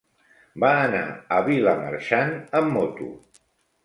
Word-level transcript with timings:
Va 0.61 0.69
anar 0.85 1.01
a 1.35 1.37
Vilamarxant 1.49 2.33
amb 2.61 2.73
moto. 2.79 3.11